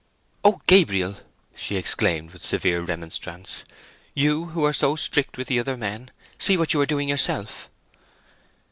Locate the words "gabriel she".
0.65-1.75